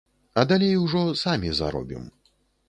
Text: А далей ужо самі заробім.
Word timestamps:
А 0.41 0.45
далей 0.51 0.73
ужо 0.85 1.03
самі 1.25 1.53
заробім. 1.61 2.09